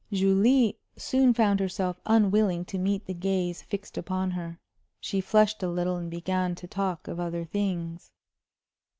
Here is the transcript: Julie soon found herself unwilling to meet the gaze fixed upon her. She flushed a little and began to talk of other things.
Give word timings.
Julie 0.11 0.79
soon 0.97 1.31
found 1.31 1.59
herself 1.59 2.01
unwilling 2.07 2.65
to 2.65 2.79
meet 2.79 3.05
the 3.05 3.13
gaze 3.13 3.61
fixed 3.61 3.99
upon 3.99 4.31
her. 4.31 4.59
She 4.99 5.21
flushed 5.21 5.61
a 5.61 5.69
little 5.69 5.97
and 5.97 6.09
began 6.09 6.55
to 6.55 6.65
talk 6.65 7.07
of 7.07 7.19
other 7.19 7.45
things. 7.45 8.11